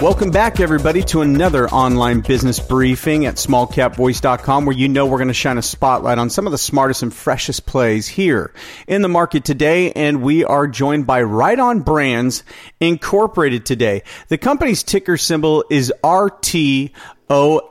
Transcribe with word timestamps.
Welcome 0.00 0.30
back, 0.30 0.60
everybody, 0.60 1.02
to 1.06 1.22
another 1.22 1.68
online 1.68 2.20
business 2.20 2.60
briefing 2.60 3.26
at 3.26 3.34
smallcapvoice.com, 3.34 4.64
where 4.64 4.76
you 4.76 4.88
know 4.88 5.06
we're 5.06 5.18
going 5.18 5.26
to 5.26 5.34
shine 5.34 5.58
a 5.58 5.62
spotlight 5.62 6.18
on 6.18 6.30
some 6.30 6.46
of 6.46 6.52
the 6.52 6.58
smartest 6.58 7.02
and 7.02 7.12
freshest 7.12 7.66
plays 7.66 8.06
here 8.06 8.52
in 8.86 9.02
the 9.02 9.08
market 9.08 9.44
today. 9.44 9.90
And 9.90 10.22
we 10.22 10.44
are 10.44 10.68
joined 10.68 11.08
by 11.08 11.22
Right 11.22 11.58
On 11.58 11.80
Brands 11.80 12.44
Incorporated 12.78 13.66
today. 13.66 14.04
The 14.28 14.38
company's 14.38 14.84
ticker 14.84 15.16
symbol 15.16 15.64
is 15.68 15.92
RTON, 16.04 16.92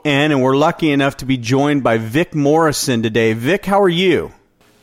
and 0.03 0.43
we're 0.43 0.57
lucky 0.57 0.91
enough 0.91 1.15
to 1.17 1.25
be 1.25 1.37
joined 1.37 1.81
by 1.81 1.97
Vic 1.97 2.35
Morrison 2.35 3.03
today. 3.03 3.31
Vic, 3.31 3.65
how 3.65 3.81
are 3.81 3.87
you? 3.87 4.33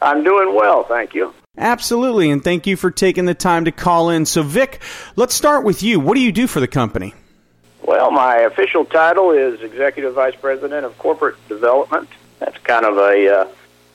I'm 0.00 0.24
doing 0.24 0.54
well, 0.54 0.84
thank 0.84 1.12
you. 1.12 1.34
Absolutely, 1.58 2.30
and 2.30 2.42
thank 2.42 2.66
you 2.66 2.78
for 2.78 2.90
taking 2.90 3.26
the 3.26 3.34
time 3.34 3.66
to 3.66 3.70
call 3.70 4.08
in. 4.08 4.24
So, 4.24 4.42
Vic, 4.42 4.80
let's 5.14 5.34
start 5.34 5.62
with 5.62 5.82
you. 5.82 6.00
What 6.00 6.14
do 6.14 6.22
you 6.22 6.32
do 6.32 6.46
for 6.46 6.60
the 6.60 6.66
company? 6.66 7.12
Well, 7.86 8.10
my 8.10 8.38
official 8.38 8.86
title 8.86 9.30
is 9.30 9.60
Executive 9.60 10.14
Vice 10.14 10.34
President 10.34 10.86
of 10.86 10.96
Corporate 10.98 11.36
Development. 11.48 12.08
That's 12.38 12.56
kind 12.58 12.86
of 12.86 12.96
a 12.96 13.40
uh, 13.40 13.48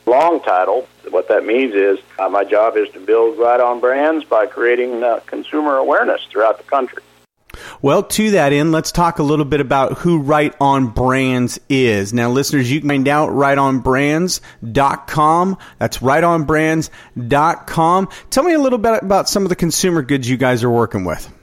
long 0.05 0.41
title. 0.41 0.87
What 1.09 1.27
that 1.29 1.43
means 1.43 1.73
is 1.73 1.97
uh, 2.19 2.29
my 2.29 2.43
job 2.43 2.77
is 2.77 2.87
to 2.89 2.99
build 2.99 3.39
right 3.39 3.59
on 3.59 3.79
brands 3.79 4.25
by 4.25 4.45
creating 4.45 5.03
uh, 5.03 5.21
consumer 5.25 5.77
awareness 5.77 6.21
throughout 6.29 6.59
the 6.59 6.65
country. 6.65 7.01
Well, 7.81 8.03
to 8.03 8.29
that 8.31 8.51
end, 8.53 8.71
let's 8.71 8.91
talk 8.91 9.19
a 9.19 9.23
little 9.23 9.45
bit 9.45 9.61
about 9.61 9.99
who 9.99 10.19
Right 10.19 10.53
On 10.61 10.87
Brands 10.87 11.59
is. 11.67 12.13
Now, 12.13 12.29
listeners, 12.29 12.71
you 12.71 12.81
can 12.81 12.89
find 12.89 13.07
out 13.07 13.29
rightonbrands.com. 13.29 15.57
That's 15.79 15.97
rightonbrands.com. 15.97 18.09
Tell 18.29 18.43
me 18.43 18.53
a 18.53 18.59
little 18.59 18.79
bit 18.79 19.01
about 19.01 19.29
some 19.29 19.41
of 19.43 19.49
the 19.49 19.55
consumer 19.55 20.03
goods 20.03 20.29
you 20.29 20.37
guys 20.37 20.63
are 20.63 20.69
working 20.69 21.05
with. 21.05 21.33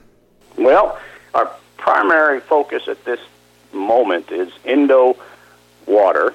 Well, 0.57 0.97
our 1.33 1.51
primary 1.87 2.41
focus 2.41 2.89
at 2.89 3.01
this 3.05 3.19
moment 3.71 4.29
is 4.29 4.51
Endo 4.65 5.15
Water, 5.85 6.33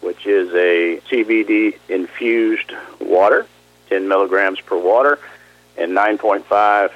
which 0.00 0.26
is 0.26 0.52
a 0.54 1.00
CBD 1.08 1.78
infused 1.88 2.72
water, 2.98 3.46
10 3.90 4.08
milligrams 4.08 4.60
per 4.60 4.76
water, 4.76 5.20
and 5.76 5.92
9.5 5.92 6.90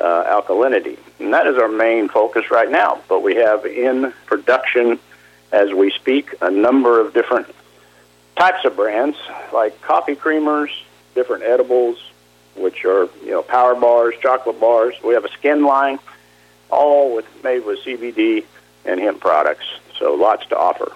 uh, 0.00 0.40
alkalinity. 0.40 0.96
And 1.18 1.34
that 1.34 1.46
is 1.46 1.58
our 1.58 1.68
main 1.68 2.08
focus 2.08 2.50
right 2.50 2.70
now. 2.70 3.02
But 3.06 3.22
we 3.22 3.34
have 3.34 3.66
in 3.66 4.14
production, 4.24 4.98
as 5.52 5.74
we 5.74 5.90
speak, 5.90 6.34
a 6.40 6.50
number 6.50 7.02
of 7.02 7.12
different 7.12 7.48
types 8.36 8.64
of 8.64 8.76
brands, 8.76 9.18
like 9.52 9.78
coffee 9.82 10.16
creamers, 10.16 10.70
different 11.14 11.42
edibles, 11.42 11.98
which 12.56 12.86
are 12.86 13.10
you 13.22 13.32
know 13.32 13.42
power 13.42 13.74
bars, 13.74 14.14
chocolate 14.22 14.58
bars. 14.58 14.94
We 15.04 15.12
have 15.12 15.26
a 15.26 15.32
skin 15.32 15.66
line 15.66 15.98
all 16.70 17.14
with 17.14 17.26
made 17.42 17.64
with 17.64 17.78
CBD 17.84 18.44
and 18.84 19.00
hemp 19.00 19.20
products. 19.20 19.66
So 19.98 20.14
lots 20.14 20.46
to 20.46 20.56
offer. 20.56 20.92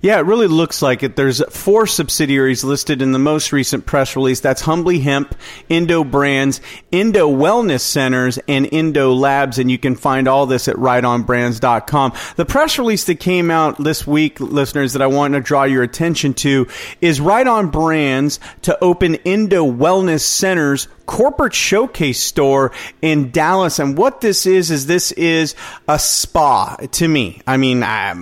Yeah, 0.00 0.18
it 0.18 0.22
really 0.22 0.46
looks 0.46 0.82
like 0.82 1.02
it. 1.02 1.16
There's 1.16 1.42
four 1.50 1.86
subsidiaries 1.86 2.62
listed 2.62 3.02
in 3.02 3.12
the 3.12 3.18
most 3.18 3.52
recent 3.52 3.86
press 3.86 4.14
release. 4.16 4.40
That's 4.40 4.60
Humbly 4.60 5.00
Hemp, 5.00 5.34
Endo 5.70 6.04
Brands, 6.04 6.60
Endo 6.92 7.28
Wellness 7.28 7.80
Centers, 7.80 8.38
and 8.48 8.68
Endo 8.72 9.12
Labs. 9.12 9.58
And 9.58 9.70
you 9.70 9.78
can 9.78 9.96
find 9.96 10.28
all 10.28 10.46
this 10.46 10.68
at 10.68 10.76
rightonbrands.com. 10.76 12.12
The 12.36 12.44
press 12.44 12.78
release 12.78 13.04
that 13.04 13.20
came 13.20 13.50
out 13.50 13.82
this 13.82 14.06
week, 14.06 14.40
listeners, 14.40 14.92
that 14.92 15.02
I 15.02 15.06
want 15.06 15.34
to 15.34 15.40
draw 15.40 15.64
your 15.64 15.82
attention 15.82 16.34
to 16.34 16.66
is 17.00 17.20
Right 17.20 17.46
On 17.46 17.70
Brands 17.70 18.38
to 18.62 18.78
open 18.82 19.16
Endo 19.16 19.64
Wellness 19.64 20.20
Centers 20.20 20.88
corporate 21.08 21.54
showcase 21.54 22.22
store 22.22 22.70
in 23.02 23.30
Dallas. 23.30 23.78
And 23.78 23.96
what 23.96 24.20
this 24.20 24.46
is, 24.46 24.70
is 24.70 24.86
this 24.86 25.10
is 25.12 25.56
a 25.88 25.98
spa 25.98 26.76
to 26.76 27.08
me. 27.08 27.40
I 27.46 27.56
mean, 27.56 27.80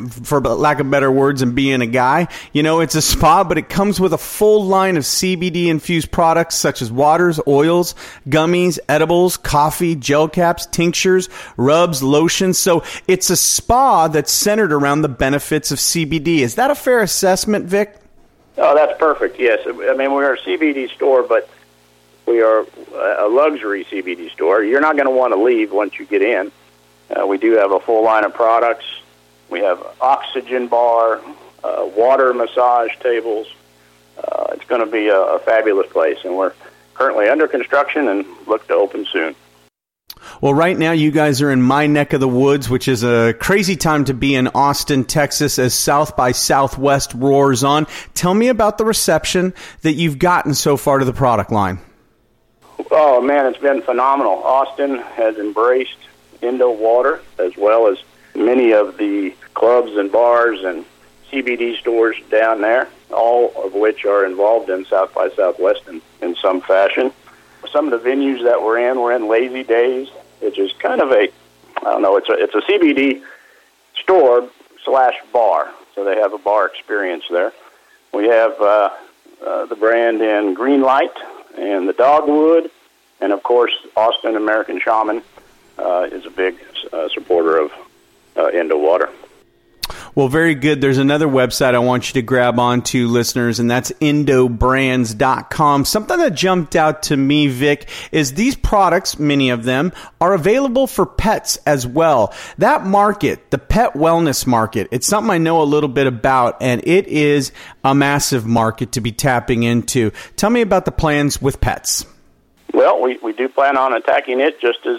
for 0.09 0.41
lack 0.41 0.79
of 0.81 0.91
better 0.91 1.11
words 1.11 1.43
and 1.43 1.55
being 1.55 1.83
a 1.83 1.87
guy, 1.87 2.29
you 2.53 2.63
know, 2.63 2.81
it's 2.81 2.95
a 2.95 3.03
spa, 3.03 3.45
but 3.45 3.59
it 3.59 3.69
comes 3.69 4.01
with 4.01 4.13
a 4.13 4.19
full 4.19 4.65
line 4.65 4.97
of 4.97 5.03
CBD 5.03 5.67
infused 5.67 6.13
products 6.13 6.55
such 6.55 6.81
as 6.81 6.91
waters, 6.91 7.41
oils, 7.47 7.97
gummies, 8.29 8.79
edibles, 8.89 9.37
coffee, 9.37 9.97
gel 9.97 10.29
caps, 10.29 10.67
tinctures, 10.67 11.29
rubs, 11.57 12.05
lotions. 12.05 12.57
So 12.57 12.85
it's 13.09 13.31
a 13.31 13.37
spa 13.37 14.07
that's 14.07 14.31
centered 14.31 14.73
around 14.73 15.03
the 15.03 15.09
benefits 15.09 15.73
of 15.73 15.79
CBD. 15.79 16.39
Is 16.39 16.55
that 16.55 16.71
a 16.71 16.77
fair 16.77 17.01
assessment, 17.01 17.67
Vic? 17.67 17.97
Oh, 18.59 18.75
that's 18.77 18.97
perfect. 18.99 19.41
Yes. 19.41 19.59
I 19.67 19.95
mean, 19.97 20.13
we're 20.13 20.35
a 20.35 20.39
CBD 20.39 20.89
store, 20.95 21.25
but 21.25 21.51
we 22.27 22.43
are 22.43 22.67
a 23.21 23.29
luxury 23.29 23.85
CBD 23.85 24.31
store. 24.33 24.63
You're 24.63 24.81
not 24.81 24.97
going 24.97 25.07
to 25.07 25.15
want 25.15 25.33
to 25.33 25.41
leave 25.41 25.73
once 25.73 25.99
you 25.99 26.07
get 26.07 26.23
in. 26.23 26.51
Uh, 27.09 27.27
we 27.27 27.39
do 27.39 27.53
have 27.53 27.73
a 27.73 27.81
full 27.81 28.05
line 28.05 28.25
of 28.25 28.35
products. 28.35 28.85
We 29.49 29.61
have 29.61 29.85
oxygen 30.01 30.67
bar, 30.67 31.21
uh, 31.63 31.89
water 31.97 32.35
massage 32.35 32.91
tables. 32.99 33.47
Uh, 34.19 34.47
it's 34.53 34.65
going 34.65 34.85
to 34.85 34.91
be 34.91 35.09
a, 35.09 35.19
a 35.19 35.39
fabulous 35.39 35.91
place, 35.93 36.19
and 36.25 36.37
we're 36.37 36.53
currently 36.95 37.29
under 37.29 37.47
construction 37.47 38.09
and 38.09 38.27
look 38.47 38.67
to 38.67 38.75
open 38.75 39.07
soon. 39.13 39.37
Well, 40.41 40.55
right 40.55 40.77
now 40.77 40.93
you 40.93 41.11
guys 41.11 41.41
are 41.43 41.51
in 41.51 41.63
my 41.63 41.87
neck 41.87 42.13
of 42.13 42.21
the 42.21 42.29
woods, 42.29 42.69
which 42.69 42.89
is 42.89 43.05
a 43.05 43.35
crazy 43.35 43.77
time 43.77 44.05
to 44.07 44.15
be 44.15 44.35
in 44.35 44.49
Austin, 44.49 45.05
Texas, 45.05 45.59
as 45.59 45.75
South 45.75 46.17
by 46.17 46.33
Southwest 46.33 47.15
roars 47.15 47.63
on. 47.63 47.87
Tell 48.15 48.35
me 48.35 48.49
about 48.49 48.79
the 48.79 48.85
reception 48.85 49.55
that 49.83 49.95
you've 49.95 50.19
gotten 50.19 50.55
so 50.55 50.77
far 50.77 50.99
to 50.99 51.05
the 51.05 51.13
product 51.13 51.53
line. 51.53 51.79
Oh 52.91 53.21
man, 53.21 53.47
it's 53.47 53.59
been 53.59 53.83
phenomenal. 53.83 54.35
Austin 54.35 54.99
has 54.99 55.37
embraced 55.37 55.99
Endo 56.43 56.71
Water 56.71 57.21
as 57.39 57.57
well 57.57 57.89
as 57.89 57.99
many 58.35 58.73
of 58.73 58.99
the 58.99 59.35
clubs 59.55 59.97
and 59.97 60.13
bars 60.13 60.63
and 60.63 60.85
CBD 61.31 61.79
stores 61.79 62.17
down 62.31 62.61
there, 62.61 62.89
all 63.11 63.53
of 63.65 63.75
which 63.75 64.05
are 64.05 64.25
involved 64.25 64.71
in 64.71 64.85
South 64.85 65.15
by 65.15 65.29
Southwest 65.31 65.83
in, 65.89 66.01
in 66.23 66.37
some 66.37 66.61
fashion. 66.61 67.13
Some 67.73 67.93
of 67.93 68.03
the 68.03 68.09
venues 68.09 68.45
that 68.45 68.63
we're 68.63 68.79
in, 68.91 69.01
we're 69.01 69.17
in 69.17 69.29
Lazy 69.29 69.65
Days, 69.65 70.09
which 70.41 70.59
is 70.59 70.73
kind 70.79 71.01
of 71.01 71.11
a, 71.11 71.29
I 71.79 71.85
don't 71.85 72.03
know, 72.03 72.17
it's 72.17 72.29
a 72.29 72.35
it's 72.35 72.55
a 72.55 72.61
CBD 72.71 73.23
store 74.03 74.49
slash 74.85 75.15
bar, 75.33 75.71
so 75.95 76.05
they 76.05 76.17
have 76.17 76.33
a 76.33 76.39
bar 76.39 76.67
experience 76.67 77.25
there. 77.31 77.53
We 78.13 78.29
have 78.29 78.61
uh, 78.61 78.91
uh, 79.45 79.67
the 79.67 79.77
brand 79.77 80.23
in 80.23 80.55
Green 80.55 80.83
Light, 80.83 81.13
and 81.57 81.89
the 81.89 81.93
dogwood, 81.93 82.71
and 83.21 83.33
of 83.33 83.43
course, 83.43 83.73
Austin 83.97 84.37
American 84.37 84.81
Shaman 84.81 85.23
uh, 85.79 86.09
is 86.11 86.27
a 86.27 86.31
big 86.31 86.57
uh, 86.93 87.09
supporter 87.09 87.59
of 87.59 87.73
uh, 88.37 88.45
Endo 88.47 88.79
water. 88.79 89.11
Well, 90.17 90.29
very 90.29 90.55
good. 90.55 90.81
There's 90.81 90.97
another 90.97 91.29
website 91.29 91.75
I 91.75 91.79
want 91.79 92.09
you 92.09 92.15
to 92.15 92.23
grab 92.23 92.59
onto, 92.59 93.07
listeners, 93.07 93.61
and 93.61 93.71
that's 93.71 93.91
endobrands.com. 94.01 95.85
Something 95.85 96.19
that 96.21 96.35
jumped 96.35 96.75
out 96.75 97.03
to 97.03 97.17
me, 97.19 97.49
Vic, 97.49 97.91
is 98.13 98.33
these 98.33 98.57
products, 98.57 99.19
many 99.19 99.51
of 99.51 99.65
them, 99.65 99.93
are 100.19 100.33
available 100.33 100.87
for 100.87 101.05
pets 101.05 101.59
as 101.67 101.87
well. 101.87 102.33
That 102.57 102.87
market, 102.87 103.51
the 103.51 103.59
pet 103.59 103.93
wellness 103.93 104.47
market, 104.47 104.89
it's 104.91 105.07
something 105.07 105.31
I 105.31 105.37
know 105.37 105.61
a 105.61 105.65
little 105.65 105.91
bit 105.91 106.07
about, 106.07 106.63
and 106.63 106.81
it 106.89 107.09
is 107.09 107.53
a 107.85 107.95
massive 107.95 108.47
market 108.47 108.93
to 108.93 109.03
be 109.03 109.13
tapping 109.13 109.65
into. 109.65 110.13
Tell 110.37 110.49
me 110.49 110.63
about 110.63 110.87
the 110.87 110.93
plans 110.93 111.43
with 111.43 111.61
pets. 111.61 112.07
Well, 112.73 113.03
we, 113.03 113.19
we 113.19 113.35
do 113.35 113.51
plan 113.51 113.77
on 113.77 113.93
attacking 113.93 114.41
it 114.41 114.63
just 114.63 114.79
as 114.87 114.97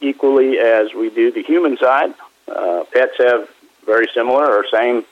equally 0.00 0.58
as 0.58 0.92
we 0.92 1.08
do 1.10 1.30
the 1.30 1.44
human 1.44 1.76
side. 1.76 2.12
Uh, 2.48 2.82
pets 2.92 3.14
have 3.18 3.48
very 3.84 4.08
similar 4.14 4.46
or 4.46 4.64
same 4.72 5.04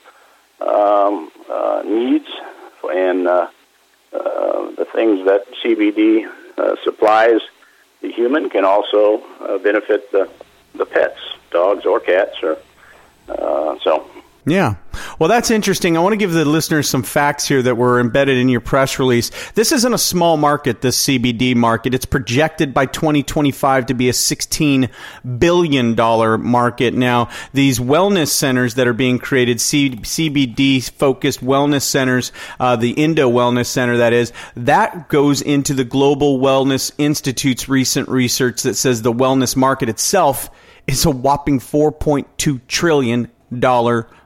um, 0.61 1.31
uh, 1.49 1.83
needs, 1.85 2.27
and 2.91 3.27
uh, 3.27 3.47
uh, 4.13 4.71
the 4.71 4.87
things 4.93 5.25
that 5.25 5.45
CBD 5.63 6.29
uh, 6.57 6.75
supplies 6.83 7.41
the 8.01 8.11
human 8.11 8.49
can 8.49 8.65
also 8.65 9.23
uh, 9.41 9.57
benefit 9.57 10.11
the 10.11 10.29
the 10.75 10.85
pets, 10.85 11.19
dogs 11.51 11.85
or 11.85 11.99
cats, 11.99 12.35
or 12.43 12.57
uh, 13.29 13.77
so 13.83 14.09
yeah. 14.45 14.75
Well, 15.19 15.29
that's 15.29 15.51
interesting. 15.51 15.95
I 15.95 15.99
want 15.99 16.13
to 16.13 16.17
give 16.17 16.31
the 16.31 16.45
listeners 16.45 16.89
some 16.89 17.03
facts 17.03 17.47
here 17.47 17.61
that 17.61 17.75
were 17.75 17.99
embedded 17.99 18.37
in 18.37 18.49
your 18.49 18.61
press 18.61 18.97
release. 18.99 19.31
This 19.53 19.71
isn't 19.71 19.93
a 19.93 19.97
small 19.97 20.37
market, 20.37 20.81
this 20.81 21.05
CBD 21.05 21.55
market. 21.55 21.93
It's 21.93 22.05
projected 22.05 22.73
by 22.73 22.87
2025 22.87 23.87
to 23.87 23.93
be 23.93 24.09
a 24.09 24.13
$16 24.13 24.89
billion 25.37 25.95
market. 25.95 26.93
Now, 26.93 27.29
these 27.53 27.79
wellness 27.79 28.29
centers 28.29 28.75
that 28.75 28.87
are 28.87 28.93
being 28.93 29.19
created, 29.19 29.57
CBD 29.57 30.89
focused 30.89 31.43
wellness 31.43 31.83
centers, 31.83 32.31
uh, 32.59 32.75
the 32.75 32.97
Endo 32.97 33.29
Wellness 33.29 33.67
Center, 33.67 33.97
that 33.97 34.13
is, 34.13 34.33
that 34.55 35.09
goes 35.09 35.41
into 35.41 35.73
the 35.73 35.83
Global 35.83 36.39
Wellness 36.39 36.91
Institute's 36.97 37.69
recent 37.69 38.09
research 38.09 38.63
that 38.63 38.75
says 38.75 39.01
the 39.01 39.13
wellness 39.13 39.55
market 39.55 39.89
itself 39.89 40.49
is 40.87 41.05
a 41.05 41.11
whopping 41.11 41.59
$4.2 41.59 42.61
trillion 42.67 43.29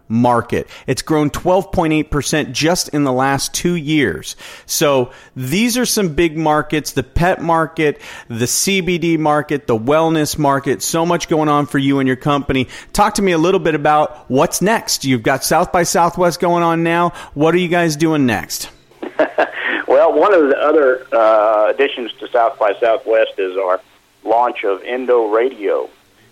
market. 0.10 0.68
It's 0.86 1.02
grown 1.02 1.30
12.8% 1.30 2.52
just 2.52 2.90
in 2.90 3.04
the 3.04 3.12
last 3.12 3.54
two 3.54 3.76
years. 3.76 4.36
So 4.66 5.12
these 5.36 5.78
are 5.78 5.86
some 5.86 6.14
big 6.14 6.38
markets, 6.38 6.94
the 6.94 7.04
pet 7.04 7.42
market, 7.42 8.02
the 8.28 8.46
CBD 8.46 9.18
market, 9.18 9.68
the 9.68 9.78
wellness 9.78 10.38
market, 10.38 10.82
so 10.82 11.06
much 11.06 11.28
going 11.28 11.50
on 11.50 11.66
for 11.66 11.78
you 11.78 12.00
and 12.00 12.08
your 12.08 12.16
company. 12.16 12.68
Talk 12.94 13.16
to 13.16 13.22
me 13.22 13.32
a 13.32 13.38
little 13.38 13.60
bit 13.60 13.76
about 13.76 14.30
what's 14.30 14.62
next. 14.62 15.06
You've 15.06 15.24
got 15.24 15.44
South 15.44 15.72
by 15.72 15.84
Southwest 15.84 16.40
going 16.40 16.64
on 16.64 16.84
now. 16.84 17.10
What 17.34 17.54
are 17.54 17.60
you 17.60 17.68
guys 17.68 17.96
doing 17.96 18.26
next? 18.26 18.70
well, 19.88 20.14
one 20.14 20.34
of 20.34 20.50
the 20.50 20.58
other 20.58 21.08
uh, 21.14 21.70
additions 21.70 22.14
to 22.14 22.28
South 22.30 22.58
by 22.60 22.74
Southwest 22.80 23.38
is 23.38 23.58
our 23.58 23.82
launch 24.24 24.64
of 24.64 24.84
Endo 24.84 25.28
Radio, 25.28 25.90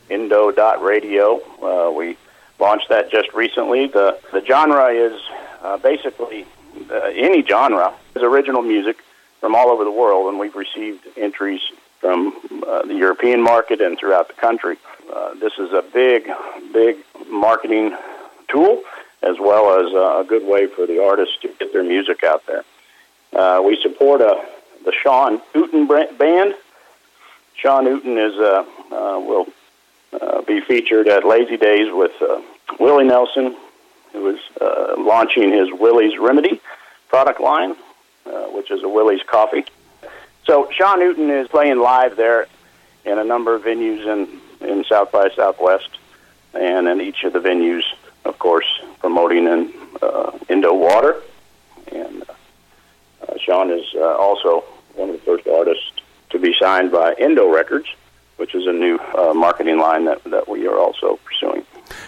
Endo.radio. 0.09 1.39
Uh, 1.61 1.91
we 1.91 2.17
launched 2.59 2.89
that 2.89 3.11
just 3.11 3.33
recently. 3.33 3.87
The 3.87 4.17
the 4.31 4.43
genre 4.45 4.87
is 4.87 5.19
uh, 5.61 5.77
basically 5.77 6.45
uh, 6.91 7.11
any 7.13 7.43
genre 7.45 7.93
is 8.15 8.21
original 8.21 8.61
music 8.61 8.97
from 9.39 9.55
all 9.55 9.69
over 9.69 9.83
the 9.83 9.91
world, 9.91 10.29
and 10.29 10.39
we've 10.39 10.55
received 10.55 11.05
entries 11.17 11.61
from 11.99 12.33
uh, 12.67 12.83
the 12.83 12.95
European 12.95 13.41
market 13.41 13.81
and 13.81 13.97
throughout 13.97 14.27
the 14.27 14.33
country. 14.33 14.77
Uh, 15.13 15.33
this 15.35 15.53
is 15.57 15.71
a 15.71 15.83
big, 15.93 16.29
big 16.73 16.97
marketing 17.29 17.95
tool, 18.47 18.83
as 19.23 19.37
well 19.39 19.79
as 19.79 19.93
uh, 19.93 20.21
a 20.21 20.25
good 20.27 20.45
way 20.45 20.67
for 20.67 20.85
the 20.85 21.03
artists 21.03 21.37
to 21.41 21.47
get 21.59 21.73
their 21.73 21.83
music 21.83 22.23
out 22.23 22.45
there. 22.45 22.63
Uh, 23.33 23.61
we 23.61 23.77
support 23.81 24.21
a, 24.21 24.43
the 24.83 24.91
Sean 24.91 25.41
Newton 25.53 25.87
band. 25.87 26.55
Sean 27.55 27.85
Newton 27.85 28.17
is 28.17 28.33
uh, 28.33 28.65
will 28.91 29.47
uh, 30.21 30.41
be 30.41 30.61
featured 30.61 31.07
at 31.07 31.25
Lazy 31.25 31.57
Days 31.57 31.91
with 31.91 32.11
uh, 32.21 32.41
Willie 32.79 33.05
Nelson, 33.05 33.55
who 34.11 34.29
is 34.29 34.39
uh, 34.61 34.95
launching 34.97 35.51
his 35.51 35.69
Willie's 35.71 36.17
Remedy 36.17 36.61
product 37.09 37.39
line, 37.39 37.75
uh, 38.25 38.45
which 38.55 38.71
is 38.71 38.83
a 38.83 38.89
Willie's 38.89 39.23
coffee. 39.23 39.65
So 40.45 40.69
Sean 40.71 40.99
Newton 40.99 41.29
is 41.29 41.47
playing 41.47 41.79
live 41.79 42.15
there 42.15 42.47
in 43.03 43.17
a 43.17 43.23
number 43.23 43.55
of 43.55 43.63
venues 43.63 44.05
in, 44.05 44.67
in 44.67 44.83
South 44.85 45.11
by 45.11 45.29
Southwest, 45.35 45.89
and 46.53 46.87
in 46.87 47.01
each 47.01 47.23
of 47.23 47.33
the 47.33 47.39
venues, 47.39 47.83
of 48.23 48.39
course, 48.39 48.65
promoting 48.99 49.45
in 49.47 49.73
uh, 50.01 50.31
Endo 50.49 50.73
Water. 50.73 51.21
And 51.91 52.23
uh, 52.23 53.37
Sean 53.37 53.71
is 53.71 53.85
uh, 53.95 54.15
also 54.17 54.63
one 54.95 55.09
of 55.09 55.15
the 55.15 55.21
first 55.21 55.47
artists 55.47 55.91
to 56.29 56.39
be 56.39 56.55
signed 56.59 56.91
by 56.91 57.13
Endo 57.13 57.51
Records, 57.51 57.87
which 58.37 58.53
is 58.55 58.63
a 58.67 58.73
new 58.73 58.97
uh, 59.17 59.33
marketing 59.33 59.79
line 59.79 60.05
that, 60.05 60.23
that 60.25 60.47
we 60.47 60.67
are 60.67 60.77
also 60.77 61.19
pursuing. 61.25 61.65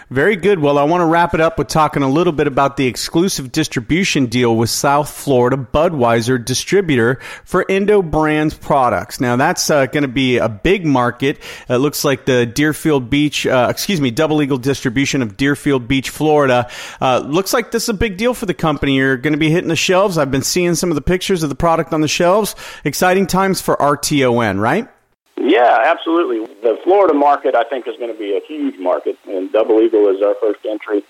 Very 0.09 0.35
good. 0.35 0.59
Well, 0.59 0.77
I 0.77 0.83
want 0.83 1.01
to 1.01 1.05
wrap 1.05 1.33
it 1.33 1.41
up 1.41 1.57
with 1.57 1.67
talking 1.67 2.01
a 2.01 2.09
little 2.09 2.33
bit 2.33 2.47
about 2.47 2.77
the 2.77 2.87
exclusive 2.87 3.51
distribution 3.51 4.27
deal 4.27 4.55
with 4.55 4.69
South 4.69 5.09
Florida 5.09 5.57
Budweiser 5.57 6.43
distributor 6.43 7.19
for 7.43 7.69
Endo 7.69 8.01
Brands 8.01 8.53
products. 8.53 9.19
Now, 9.19 9.35
that's 9.35 9.69
uh, 9.69 9.85
going 9.87 10.03
to 10.03 10.07
be 10.07 10.37
a 10.37 10.49
big 10.49 10.85
market. 10.85 11.39
It 11.69 11.77
looks 11.77 12.03
like 12.03 12.25
the 12.25 12.45
Deerfield 12.45 13.09
Beach, 13.09 13.45
uh, 13.45 13.67
excuse 13.69 14.01
me, 14.01 14.11
double 14.11 14.41
eagle 14.41 14.57
distribution 14.57 15.21
of 15.21 15.37
Deerfield 15.37 15.87
Beach, 15.87 16.09
Florida. 16.09 16.69
Uh, 17.01 17.19
looks 17.19 17.53
like 17.53 17.71
this 17.71 17.83
is 17.83 17.89
a 17.89 17.93
big 17.93 18.17
deal 18.17 18.33
for 18.33 18.45
the 18.45 18.53
company. 18.53 18.95
You're 18.95 19.17
going 19.17 19.33
to 19.33 19.39
be 19.39 19.49
hitting 19.49 19.69
the 19.69 19.75
shelves. 19.75 20.17
I've 20.17 20.31
been 20.31 20.41
seeing 20.41 20.75
some 20.75 20.89
of 20.89 20.95
the 20.95 21.01
pictures 21.01 21.43
of 21.43 21.49
the 21.49 21.55
product 21.55 21.93
on 21.93 22.01
the 22.01 22.07
shelves. 22.07 22.55
Exciting 22.83 23.27
times 23.27 23.61
for 23.61 23.75
RTON, 23.75 24.59
right? 24.59 24.89
Yeah, 25.37 25.83
absolutely. 25.85 26.45
The 26.61 26.79
Florida 26.83 27.13
market, 27.13 27.55
I 27.55 27.63
think, 27.63 27.87
is 27.87 27.95
going 27.97 28.11
to 28.11 28.17
be 28.17 28.35
a 28.35 28.41
huge 28.47 28.79
market, 28.79 29.17
and 29.27 29.51
Double 29.51 29.79
Eagle 29.81 30.07
is 30.09 30.21
our 30.21 30.35
first 30.41 30.65
entry 30.65 31.03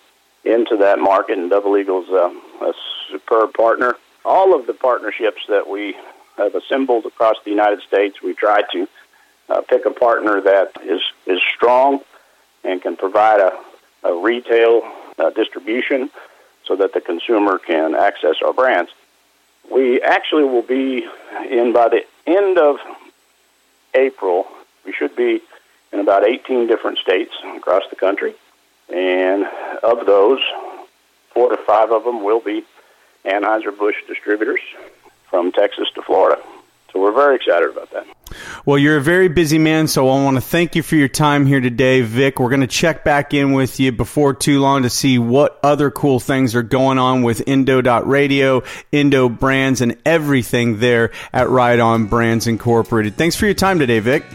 into 0.44 0.78
that 0.78 1.00
market, 1.00 1.38
and 1.38 1.50
Double 1.50 1.78
Eagle's 1.78 2.10
a, 2.10 2.34
a 2.66 2.74
superb 3.10 3.54
partner. 3.54 3.96
All 4.26 4.54
of 4.54 4.68
the 4.68 4.74
partnerships 4.74 5.42
that 5.48 5.70
we 5.70 5.96
have 6.38 6.56
assembled 6.56 7.06
across 7.06 7.38
the 7.46 7.52
United 7.52 7.82
States, 7.82 8.22
we 8.22 8.34
try 8.34 8.64
to 8.74 8.88
uh, 9.50 9.62
pick 9.62 9.86
a 9.86 9.92
partner 9.92 10.42
that 10.42 10.72
is, 10.84 11.02
is 11.26 11.40
strong 11.56 12.02
and 12.66 12.82
can 12.82 12.98
provide 12.98 13.40
a, 13.40 13.58
a 14.04 14.14
retail 14.14 14.82
uh, 15.18 15.30
distribution 15.30 16.10
so 16.66 16.76
that 16.76 16.94
the 16.94 17.02
consumer 17.02 17.58
can 17.58 17.96
access 17.96 18.36
our 18.46 18.54
brands. 18.54 18.92
We 19.72 20.02
actually 20.02 20.44
will 20.44 20.62
be 20.62 21.08
in 21.50 21.74
by 21.74 21.90
the 21.90 22.06
end 22.26 22.58
of 22.58 22.78
April, 23.98 24.48
we 24.86 24.94
should 24.94 25.16
be 25.16 25.42
in 25.92 26.00
about 26.00 26.28
18 26.28 26.68
different 26.68 27.00
states 27.00 27.34
across 27.56 27.84
the 27.90 27.96
country. 27.96 28.36
And 28.94 29.46
of 29.84 30.06
those, 30.06 30.40
four 31.34 31.50
to 31.50 31.58
five 31.58 31.92
of 31.92 32.04
them 32.04 32.24
will 32.24 32.40
be 32.40 32.64
Anheuser-Busch 33.26 33.96
distributors 34.08 34.62
from 35.30 35.52
Texas 35.52 35.90
to 35.96 36.02
Florida. 36.02 36.42
So 36.94 37.00
we're 37.02 37.14
very 37.14 37.36
excited 37.36 37.70
about 37.70 37.92
that. 37.92 38.06
Well, 38.66 38.78
you're 38.78 38.98
a 38.98 39.02
very 39.02 39.30
busy 39.30 39.58
man, 39.58 39.88
so 39.88 40.10
I 40.10 40.24
want 40.24 40.36
to 40.36 40.42
thank 40.42 40.76
you 40.76 40.84
for 40.84 40.96
your 40.96 41.08
time 41.08 41.46
here 41.46 41.62
today, 41.62 42.02
Vic. 42.02 42.40
We're 42.40 42.50
going 42.50 42.62
to 42.62 42.68
check 42.68 43.04
back 43.04 43.34
in 43.34 43.54
with 43.54 43.80
you 43.80 43.92
before 43.92 44.34
too 44.34 44.60
long 44.60 44.84
to 44.84 44.90
see 44.90 45.18
what 45.18 45.60
other 45.64 45.92
cool 45.92 46.20
things 46.20 46.56
are 46.56 46.64
going 46.64 46.98
on 46.98 47.24
with 47.24 47.44
Endo.radio, 47.48 48.64
Endo 48.92 49.30
Brands, 49.30 49.82
and 49.82 49.98
everything 50.06 50.80
there 50.80 51.12
at 51.32 51.50
Right 51.50 51.80
On 51.80 52.08
Brands 52.08 52.48
Incorporated. 52.48 53.16
Thanks 53.16 53.36
for 53.36 53.46
your 53.46 53.56
time 53.56 53.80
today, 53.80 54.00
Vic. 54.00 54.26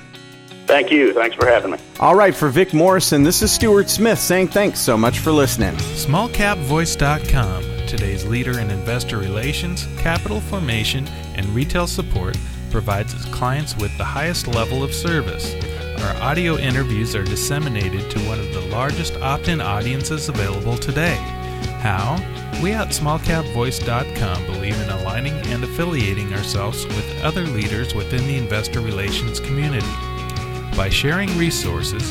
Thank 0.67 0.91
you. 0.91 1.13
Thanks 1.13 1.37
for 1.37 1.47
having 1.47 1.73
me. 1.73 1.79
All 2.01 2.15
right, 2.15 2.35
for 2.35 2.49
Vic 2.49 2.73
Morrison, 2.73 3.23
this 3.25 3.43
is 3.43 3.53
Stuart 3.53 3.91
Smith 3.91 4.19
saying 4.19 4.49
thanks 4.49 4.81
so 4.81 4.97
much 4.97 5.19
for 5.19 5.33
listening. 5.33 5.75
SmallCapVoice.com, 5.75 7.63
today's 7.93 8.25
leader 8.25 8.59
in 8.59 8.71
investor 8.71 9.19
relations, 9.19 9.87
capital 9.99 10.41
formation, 10.41 11.07
and 11.37 11.45
retail 11.49 11.87
support 11.87 12.39
provides 12.71 13.13
its 13.13 13.27
clients 13.27 13.77
with 13.77 13.95
the 13.99 14.05
highest 14.05 14.49
level 14.49 14.83
of 14.83 14.95
service. 14.95 15.55
Our 16.01 16.23
audio 16.23 16.57
interviews 16.57 17.15
are 17.15 17.23
disseminated 17.23 18.11
to 18.11 18.19
one 18.21 18.41
of 18.41 18.51
the 18.55 18.63
largest 18.63 19.17
opt 19.17 19.49
in 19.49 19.61
audiences 19.61 20.31
available 20.31 20.79
today. 20.79 21.17
How? 21.83 22.17
We 22.63 22.73
at 22.73 22.89
smallcapvoice.com 22.89 24.47
believe 24.47 24.81
in 24.81 24.89
aligning 24.89 25.35
and 25.49 25.63
affiliating 25.63 26.33
ourselves 26.33 26.87
with 26.87 27.23
other 27.23 27.45
leaders 27.45 27.95
within 27.95 28.27
the 28.27 28.39
investor 28.39 28.81
relations 28.81 29.39
community. 29.39 29.87
By 30.75 30.89
sharing 30.89 31.29
resources, 31.37 32.11